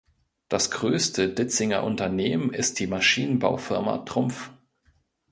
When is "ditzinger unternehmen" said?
1.29-2.51